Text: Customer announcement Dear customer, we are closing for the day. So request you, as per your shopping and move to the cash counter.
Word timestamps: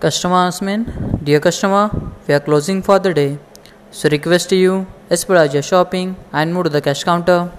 Customer 0.00 0.36
announcement 0.36 1.24
Dear 1.24 1.40
customer, 1.40 1.90
we 2.28 2.32
are 2.32 2.38
closing 2.38 2.82
for 2.82 3.00
the 3.00 3.12
day. 3.12 3.36
So 3.90 4.08
request 4.08 4.52
you, 4.52 4.86
as 5.10 5.24
per 5.24 5.44
your 5.46 5.60
shopping 5.60 6.14
and 6.32 6.54
move 6.54 6.64
to 6.66 6.70
the 6.70 6.80
cash 6.80 7.02
counter. 7.02 7.50